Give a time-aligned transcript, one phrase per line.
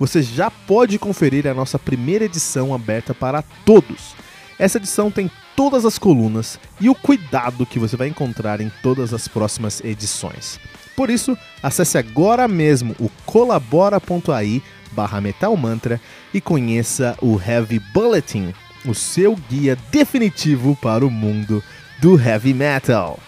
[0.00, 4.14] você já pode conferir a nossa primeira edição aberta para todos.
[4.58, 9.12] Essa edição tem todas as colunas e o cuidado que você vai encontrar em todas
[9.12, 10.58] as próximas edições.
[10.96, 16.00] Por isso, acesse agora mesmo o colabora.ai barra metalmantra
[16.32, 18.54] e conheça o Heavy Bulletin,
[18.86, 21.62] o seu guia definitivo para o mundo
[22.00, 23.18] do heavy metal.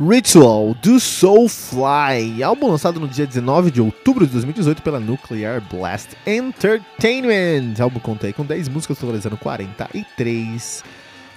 [0.00, 6.16] Ritual do Soulfly, álbum lançado no dia 19 de outubro de 2018 pela Nuclear Blast
[6.26, 7.74] Entertainment.
[7.78, 10.82] O álbum conta aí com 10 músicas, totalizando 43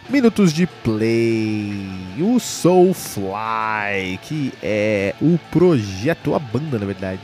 [0.10, 1.76] minutos de play.
[2.22, 7.20] O Soulfly, que é o projeto, a banda na verdade,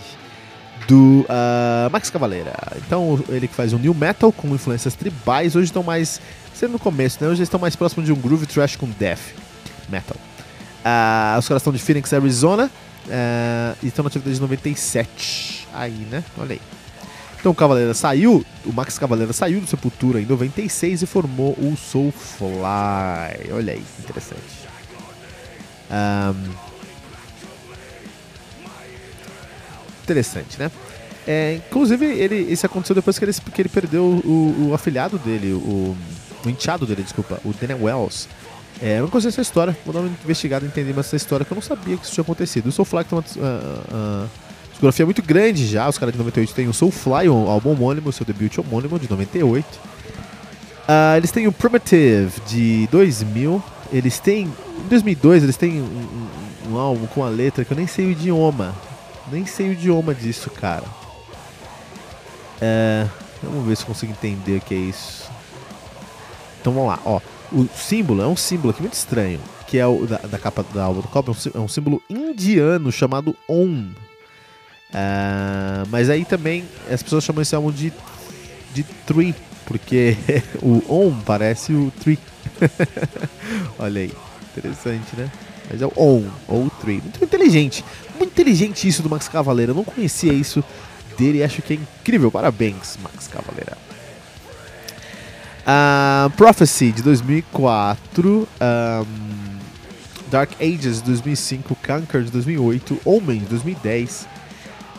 [0.90, 2.52] do uh, Max Cavaleira.
[2.86, 6.20] Então, ele que faz um new metal com influências tribais, hoje estão mais,
[6.54, 7.30] sendo no começo, né?
[7.30, 9.22] Hoje estão mais próximos de um groove trash com death
[9.88, 10.18] metal.
[11.38, 12.70] Os caras estão de Phoenix, Arizona.
[13.06, 15.68] Uh, e estão na atividade de 97.
[15.74, 16.24] Aí, né?
[16.38, 16.62] Olha aí.
[17.40, 21.76] Então o Cavaleira saiu, o Max Cavaleira saiu do Sepultura em 96 e formou o
[21.78, 23.50] Soulfly.
[23.54, 24.68] Olha aí, interessante.
[25.90, 26.52] Um,
[30.04, 30.70] interessante, né?
[31.26, 35.54] É, inclusive, ele, isso aconteceu depois que ele, que ele perdeu o, o afilhado dele,
[35.54, 35.96] o,
[36.46, 38.28] o enteado dele, desculpa, o Daniel Wells.
[38.82, 41.52] É, eu não conhecia essa história, vou dar uma investigada entender mais essa história, que
[41.52, 42.68] eu não sabia que isso tinha acontecido.
[42.68, 44.30] O Soulfly tem uma uh, uh,
[44.70, 48.26] discografia muito grande já, os caras de 98 têm o Soulfly, um álbum homônimo, seu
[48.26, 49.66] debut homônimo de 98.
[49.66, 49.80] Uh,
[50.88, 53.62] ah, eles têm o Primitive de 2000,
[53.92, 57.78] eles têm, em 2002 eles têm um, um, um álbum com a letra que eu
[57.78, 58.74] nem sei o idioma,
[59.30, 60.86] nem sei o idioma disso, cara.
[62.62, 63.06] É,
[63.44, 65.30] vamos ver se eu consigo entender o que é isso.
[66.62, 67.20] Então vamos lá, ó.
[67.52, 70.84] O símbolo é um símbolo aqui muito estranho, que é o da, da capa da
[70.84, 73.92] álbum do copo, é um símbolo indiano chamado Om.
[74.90, 77.92] Uh, mas aí também as pessoas chamam esse álbum de,
[78.74, 79.36] de Tree,
[79.66, 80.18] porque
[80.62, 82.20] o Om parece o Tree.
[83.78, 84.14] Olha aí,
[84.56, 85.32] interessante, né?
[85.70, 87.02] Mas é o On, ou Tree.
[87.02, 87.86] Muito inteligente,
[88.18, 89.72] muito inteligente isso do Max Cavaleira.
[89.72, 90.64] Eu não conhecia isso
[91.18, 92.32] dele e acho que é incrível.
[92.32, 93.78] Parabéns, Max Cavaleira.
[95.62, 99.06] Uh, Prophecy de 2004, um,
[100.32, 104.28] Dark Ages de 2005, Conquer de 2008, Omen de 2010,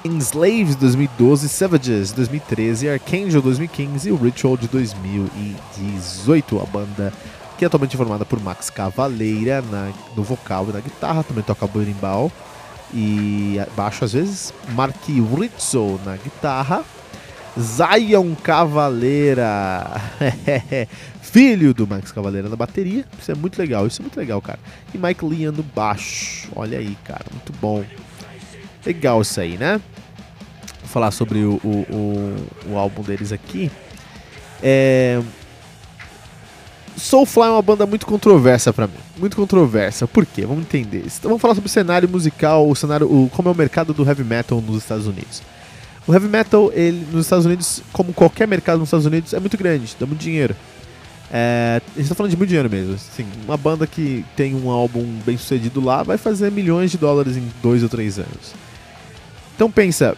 [0.05, 6.61] Enslaved de 2012, Savages de 2013, Archangel de 2015 e Ritual de 2018.
[6.61, 7.13] A banda
[7.59, 11.67] que é atualmente formada por Max Cavaleira na, no vocal e na guitarra, também toca
[11.67, 12.33] berimbau
[12.95, 16.83] e baixo às vezes, Mark Rizzo na guitarra,
[17.61, 19.87] Zion Cavaleira,
[21.21, 23.05] filho do Max Cavaleira na bateria.
[23.21, 24.59] Isso é muito legal, isso é muito legal, cara.
[24.95, 26.49] E Mike Lian no baixo.
[26.57, 27.85] Olha aí, cara, muito bom.
[28.85, 29.81] Legal isso aí, né?
[30.81, 33.71] Vou falar sobre o, o, o, o álbum deles aqui.
[34.63, 35.21] É...
[36.97, 38.95] Soulfly é uma banda muito controversa para mim.
[39.17, 40.07] Muito controversa.
[40.07, 40.45] Por quê?
[40.45, 41.05] Vamos entender.
[41.07, 44.05] Então, vamos falar sobre o cenário musical, o cenário, o, como é o mercado do
[44.05, 45.43] heavy metal nos Estados Unidos.
[46.07, 49.57] O heavy metal, ele, nos Estados Unidos, como qualquer mercado nos Estados Unidos, é muito
[49.57, 50.57] grande, dá muito dinheiro.
[51.33, 52.95] É, a gente tá falando de muito dinheiro mesmo.
[52.95, 57.37] Assim, uma banda que tem um álbum bem sucedido lá vai fazer milhões de dólares
[57.37, 58.55] em dois ou três anos.
[59.55, 60.17] Então pensa,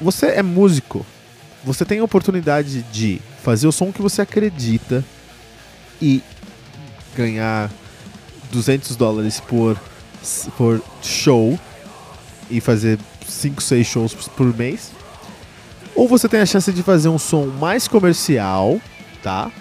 [0.00, 1.04] você é músico,
[1.62, 5.04] você tem a oportunidade de fazer o som que você acredita
[6.00, 6.22] e
[7.14, 7.70] ganhar
[8.50, 9.78] 200 dólares por,
[10.56, 11.58] por show
[12.48, 14.92] e fazer 5, 6 shows por mês.
[16.00, 18.80] Ou você tem a chance de fazer um som mais comercial,
[19.22, 19.52] tá?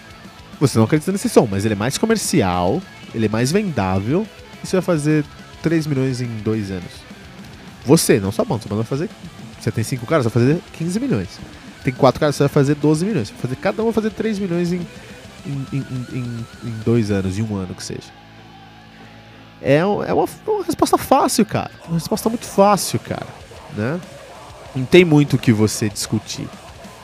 [0.57, 2.81] Você não acredita nesse som, mas ele é mais comercial,
[3.13, 4.25] ele é mais vendável,
[4.63, 5.25] e você vai fazer
[5.61, 6.91] 3 milhões em 2 anos.
[7.85, 9.09] Você, não só banda, sua banda vai fazer.
[9.59, 11.27] Você tem 5 caras, você vai fazer 15 milhões.
[11.83, 13.29] Tem 4 caras, você vai fazer 12 milhões.
[13.31, 14.87] Vai fazer, cada um vai fazer 3 milhões em,
[15.45, 18.13] em, em, em, em dois anos, em um ano que seja.
[19.61, 21.71] É, é uma, uma resposta fácil, cara.
[21.85, 23.27] Uma resposta muito fácil, cara.
[23.75, 23.99] Né?
[24.75, 26.47] Não tem muito o que você discutir.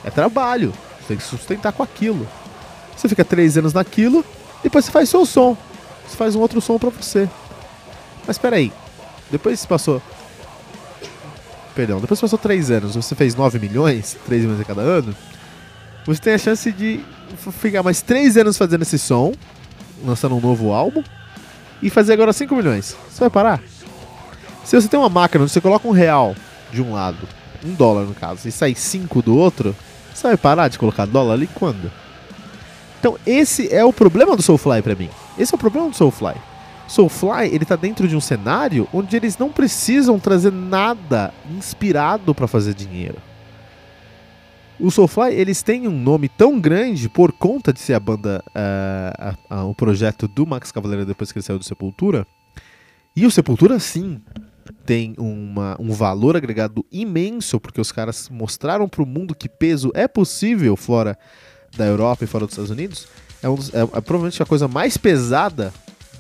[0.03, 0.71] É trabalho.
[0.99, 2.27] Você tem que sustentar com aquilo.
[2.95, 4.23] Você fica três anos naquilo,
[4.63, 5.57] depois você faz seu som.
[6.07, 7.29] Você faz um outro som para você.
[8.25, 8.71] Mas espera aí.
[9.29, 10.01] Depois você passou.
[11.75, 15.13] Perdão, depois passou três anos, você fez 9 milhões, 3 milhões a cada ano.
[16.05, 17.03] Você tem a chance de
[17.59, 19.33] ficar mais 3 anos fazendo esse som,
[20.05, 21.03] lançando um novo álbum,
[21.81, 22.95] e fazer agora 5 milhões.
[23.09, 23.61] Você vai parar?
[24.63, 26.33] Se você tem uma máquina você coloca um real
[26.71, 27.27] de um lado
[27.65, 29.75] um dólar no caso, e sair cinco do outro,
[30.13, 31.91] você vai parar de colocar dólar ali quando?
[32.99, 35.09] Então esse é o problema do Soulfly para mim.
[35.37, 36.35] Esse é o problema do Soulfly.
[36.87, 42.47] Soulfly, ele tá dentro de um cenário onde eles não precisam trazer nada inspirado para
[42.47, 43.17] fazer dinheiro.
[44.79, 48.43] O Soulfly, eles têm um nome tão grande por conta de ser a banda,
[49.49, 52.27] uh, o projeto do Max Cavaleira depois que ele saiu do Sepultura.
[53.15, 54.21] E o Sepultura, sim,
[54.85, 59.91] tem uma, um valor agregado imenso, porque os caras mostraram para o mundo que peso
[59.93, 61.17] é possível fora
[61.75, 63.07] da Europa e fora dos Estados Unidos.
[63.41, 65.73] É, um dos, é, é provavelmente a coisa mais pesada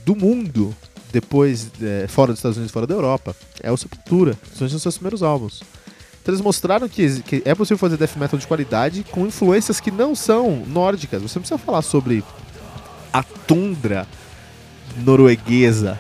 [0.05, 0.75] do mundo
[1.11, 4.37] depois, é, fora dos Estados Unidos, fora da Europa, é o Sepultura.
[4.53, 5.63] São os seus primeiros álbuns.
[6.21, 9.91] Então eles mostraram que, que, é possível fazer death metal de qualidade com influências que
[9.91, 11.21] não são nórdicas.
[11.21, 12.23] Você não precisa falar sobre
[13.13, 14.07] a tundra
[14.97, 15.99] norueguesa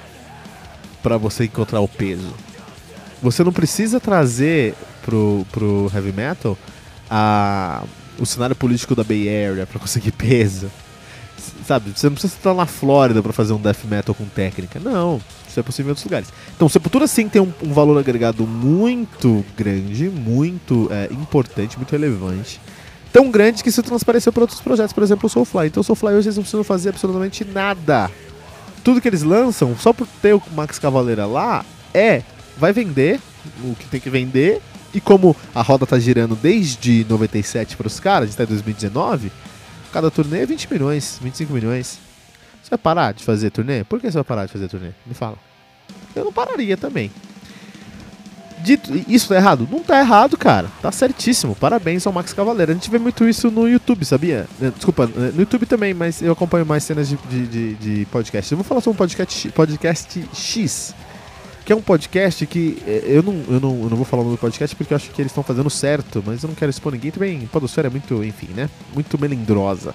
[1.05, 2.33] para você encontrar o peso.
[3.21, 6.57] Você não precisa trazer pro, pro heavy metal
[7.07, 7.83] a,
[8.17, 10.71] o cenário político da Bay Area para conseguir peso.
[11.67, 14.79] Sabe, você não precisa estar na Flórida para fazer um death metal com técnica.
[14.79, 16.33] Não, isso é possível em outros lugares.
[16.55, 22.59] Então, Sepultura sim tem um, um valor agregado muito grande, muito é, importante, muito relevante.
[23.13, 25.67] Tão grande que se transpareceu para outros projetos, por exemplo, o Soulfly.
[25.67, 28.09] Então, o Soulfly hoje eles não precisam fazer absolutamente nada.
[28.85, 32.21] Tudo que eles lançam, só por ter o Max Cavaleira lá, é,
[32.57, 33.19] vai vender
[33.61, 34.61] o que tem que vender.
[34.93, 39.29] E como a roda tá girando desde 97 para os caras, até 2019,
[39.95, 41.99] Cada turnê é 20 milhões, 25 milhões.
[42.61, 43.85] Você vai parar de fazer turnê?
[43.85, 44.89] Por que você vai parar de fazer turnê?
[45.05, 45.37] Me fala.
[46.13, 47.09] Eu não pararia também.
[48.65, 49.67] Dito, isso tá errado?
[49.71, 50.67] Não tá errado, cara.
[50.81, 51.55] Tá certíssimo.
[51.55, 52.71] Parabéns ao Max Cavaleiro.
[52.71, 54.47] A gente vê muito isso no YouTube, sabia?
[54.59, 58.05] Eh, desculpa, eh, no YouTube também, mas eu acompanho mais cenas de, de, de, de
[58.07, 58.51] podcast.
[58.51, 60.95] Eu vou falar sobre um podcast, podcast X
[61.63, 64.37] que é um podcast que é, eu não, eu não, eu não vou falar no
[64.37, 67.09] podcast porque eu acho que eles estão fazendo certo, mas eu não quero expor ninguém
[67.09, 67.47] também.
[67.47, 68.69] Podosfera é muito, enfim, né?
[68.93, 69.93] Muito melindrosa.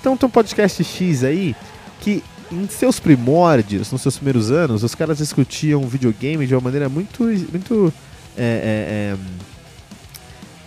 [0.00, 1.54] Então tem um podcast X aí
[2.00, 6.88] que em seus primórdios, nos seus primeiros anos, os caras discutiam videogame de uma maneira
[6.88, 7.92] muito, muito
[8.36, 9.16] é, é,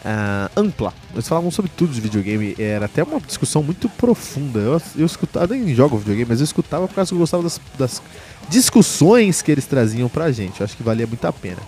[0.05, 0.93] é, uh, ampla.
[1.13, 2.55] Eles falavam sobre tudo de videogame.
[2.57, 4.59] Era até uma discussão muito profunda.
[4.59, 7.59] Eu, eu escutava, nem jogo videogame, mas eu escutava por causa que eu gostava das,
[7.77, 8.01] das
[8.49, 10.59] discussões que eles traziam pra gente.
[10.59, 11.61] Eu acho que valia muito a pena.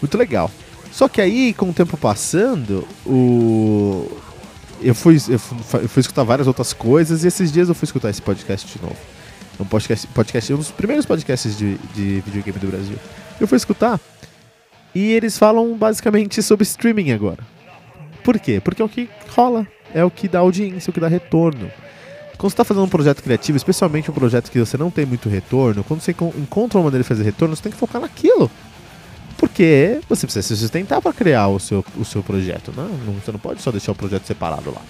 [0.00, 0.50] Muito legal.
[0.92, 4.10] Só que aí, com o tempo passando, o...
[4.82, 7.86] eu, fui, eu, fui, eu fui escutar várias outras coisas e esses dias eu fui
[7.86, 8.96] escutar esse podcast de novo.
[9.60, 12.96] Um podcast, podcast um dos primeiros podcasts de, de videogame do Brasil.
[13.38, 14.00] Eu fui escutar
[14.94, 17.38] e eles falam basicamente sobre streaming agora.
[18.24, 18.60] Por quê?
[18.62, 21.70] Porque é o que rola, é o que dá audiência, é o que dá retorno.
[22.38, 25.28] Quando você está fazendo um projeto criativo, especialmente um projeto que você não tem muito
[25.28, 28.50] retorno, quando você encontra uma maneira de fazer retorno, você tem que focar naquilo.
[29.36, 32.72] Porque você precisa se sustentar para criar o seu, o seu projeto.
[32.74, 32.88] Né?
[33.22, 34.80] Você não pode só deixar o projeto separado lá.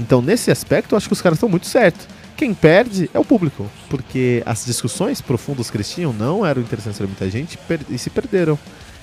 [0.00, 2.08] Então, nesse aspecto, eu acho que os caras estão muito certos.
[2.40, 6.96] Quem perde é o público, porque as discussões profundas que eles tinham não eram interessantes
[6.96, 7.58] para muita gente
[7.90, 8.58] e se perderam.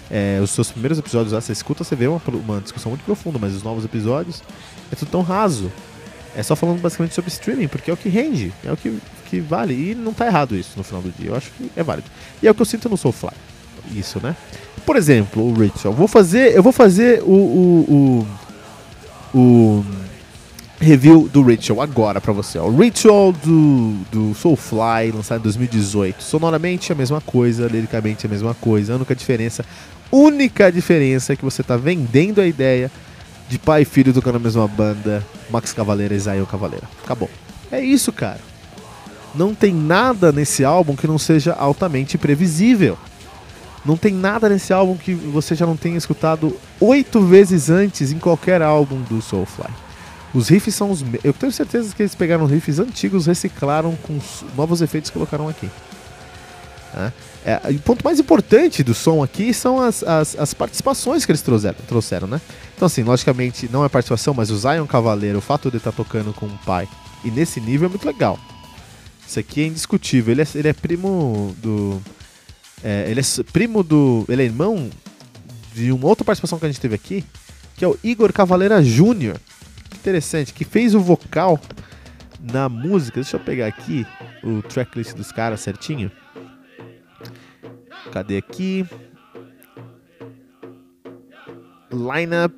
[0.09, 3.37] É, os seus primeiros episódios lá, você escuta, você vê uma, uma discussão muito profunda,
[3.37, 4.41] mas os novos episódios
[4.91, 5.71] é tudo tão raso.
[6.35, 9.39] É só falando basicamente sobre streaming, porque é o que rende, é o que, que
[9.39, 9.91] vale.
[9.91, 11.29] E não tá errado isso no final do dia.
[11.29, 12.09] Eu acho que é válido.
[12.41, 13.37] E é o que eu sinto no Soulfly.
[13.91, 14.35] Isso, né?
[14.83, 15.93] Por exemplo, o Ritual.
[15.93, 18.27] Vou fazer, eu vou fazer o, o,
[19.31, 19.85] o, o
[20.79, 22.59] review do Ritual agora pra você.
[22.59, 26.21] O Ritual do, do Soulfly, lançado em 2018.
[26.21, 28.93] Sonoramente a mesma coisa, liricamente a mesma coisa.
[28.93, 29.65] A única diferença,
[30.11, 32.91] única diferença é que você tá vendendo a ideia
[33.49, 36.87] de pai e filho tocando na mesma banda, Max Cavaleira e Zion Cavaleira.
[37.03, 37.29] Acabou.
[37.71, 38.39] É isso, cara.
[39.33, 42.97] Não tem nada nesse álbum que não seja altamente previsível.
[43.85, 48.19] Não tem nada nesse álbum que você já não tenha escutado oito vezes antes em
[48.19, 49.86] qualquer álbum do Soulfly.
[50.33, 51.03] Os riffs são os.
[51.23, 54.19] Eu tenho certeza que eles pegaram riffs antigos, reciclaram com
[54.55, 55.69] novos efeitos e colocaram aqui.
[56.93, 57.13] Né?
[57.45, 61.41] É, o ponto mais importante do som aqui são as, as, as, participações que eles
[61.41, 62.41] trouxeram, trouxeram, né?
[62.75, 65.97] Então, assim, logicamente não é participação, mas o Zion Cavaleiro, o fato de estar tá
[65.97, 66.87] tocando com o pai
[67.23, 68.37] e nesse nível é muito legal.
[69.27, 70.31] Isso aqui é indiscutível.
[70.31, 72.01] Ele é, ele é primo do.
[72.83, 74.25] É, ele é primo do.
[74.29, 74.89] Ele é irmão
[75.73, 77.25] de uma outra participação que a gente teve aqui,
[77.75, 79.37] que é o Igor Cavaleira Júnior.
[80.07, 81.59] Interessante, que fez o vocal
[82.39, 83.19] na música.
[83.19, 84.07] Deixa eu pegar aqui
[84.41, 86.09] o tracklist dos caras certinho.
[88.13, 88.85] Cadê aqui?
[91.91, 92.55] Lineup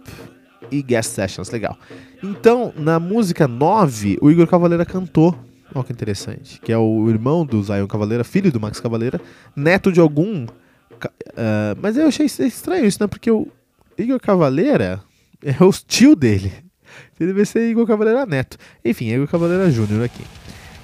[0.69, 1.75] e guest sessions, legal.
[2.21, 5.35] Então, na música 9, o Igor Cavaleira cantou.
[5.73, 6.61] Olha que interessante.
[6.61, 9.19] Que é o irmão do Zion Cavaleira, filho do Max Cavaleira,
[9.55, 10.45] neto de algum.
[10.45, 13.07] Uh, mas eu achei estranho isso, né?
[13.07, 13.47] Porque o
[13.97, 15.01] Igor Cavaleira
[15.43, 16.68] é o tio dele.
[17.19, 18.57] Ele deve ser Igor Cavaleira Neto.
[18.83, 20.23] Enfim, é Igor Cavaleira Júnior aqui.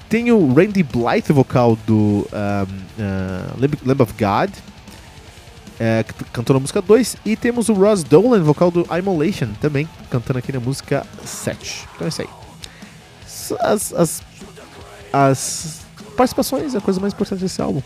[0.10, 4.52] Tem o Randy Blythe, vocal do um, uh, Lamb of God,
[5.80, 7.18] é, cantou na música 2.
[7.26, 11.88] E temos o Ross Dolan, vocal do Immolation, também cantando aqui na música 7.
[11.96, 12.30] Então é isso aí.
[13.60, 14.24] As, as,
[15.12, 15.82] as
[16.16, 17.82] participações é a coisa mais importante desse álbum.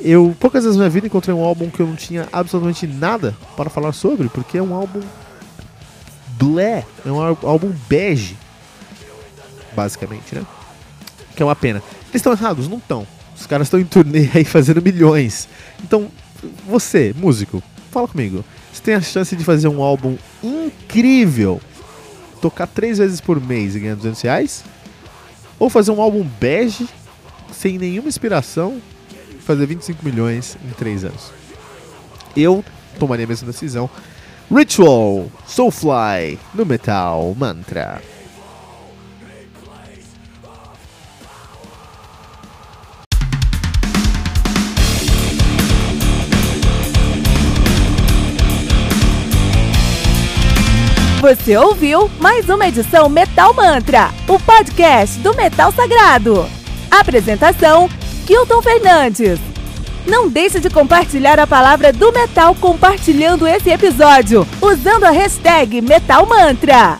[0.00, 3.36] Eu poucas vezes na minha vida encontrei um álbum que eu não tinha absolutamente nada
[3.56, 5.00] para falar sobre, porque é um álbum
[6.44, 8.36] blé, é um álbum bege,
[9.74, 10.44] basicamente, né?
[11.36, 11.82] Que é uma pena.
[12.04, 12.68] Eles estão errados?
[12.68, 13.06] Não estão.
[13.38, 15.48] Os caras estão em turnê aí fazendo milhões.
[15.82, 16.08] Então,
[16.66, 18.44] você, músico, fala comigo.
[18.72, 21.60] Você tem a chance de fazer um álbum incrível,
[22.40, 24.64] tocar três vezes por mês e ganhar 200 reais?
[25.58, 26.88] Ou fazer um álbum bege,
[27.52, 28.80] sem nenhuma inspiração,
[29.30, 31.30] e fazer 25 milhões em três anos?
[32.36, 32.64] Eu
[32.98, 33.88] tomaria a mesma decisão.
[34.54, 38.02] Ritual, Soulfly, no Metal Mantra.
[51.22, 56.46] Você ouviu mais uma edição Metal Mantra, o podcast do Metal Sagrado.
[56.90, 57.88] Apresentação:
[58.26, 59.51] Kilton Fernandes.
[60.06, 66.26] Não deixe de compartilhar a palavra do metal compartilhando esse episódio, usando a hashtag Metal
[66.26, 66.98] Mantra.